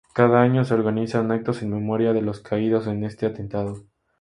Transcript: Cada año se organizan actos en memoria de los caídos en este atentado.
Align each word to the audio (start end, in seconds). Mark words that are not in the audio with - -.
Cada 0.15 0.41
año 0.41 0.63
se 0.63 0.73
organizan 0.73 1.31
actos 1.31 1.61
en 1.61 1.69
memoria 1.73 2.11
de 2.11 2.23
los 2.23 2.39
caídos 2.39 2.87
en 2.87 3.03
este 3.03 3.27
atentado. 3.27 3.85